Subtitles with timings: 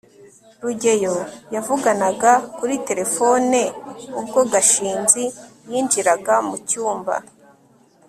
[0.63, 1.15] rugeyo
[1.55, 3.59] yavuganaga kuri terefone
[4.19, 5.23] ubwo gashinzi
[5.69, 7.15] yinjiraga mu cyumba